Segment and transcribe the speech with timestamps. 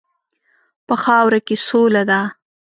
[0.87, 2.21] په خاوره کې سوله ده.